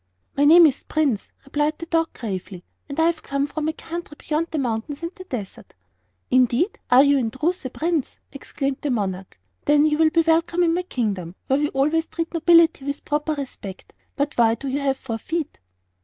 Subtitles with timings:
[0.35, 4.47] "My name is Prince," replied the gravely; "and I have come from a country beyond
[4.49, 5.75] the mountains and the desert."
[6.31, 6.79] "Indeed!
[6.89, 10.73] are you in truth a prince?" exclaimed the monarch; "then you will be welcome in
[10.73, 13.93] my kingdom, where we always treat nobility with proper respect.
[14.15, 15.59] But why do you have four feet?"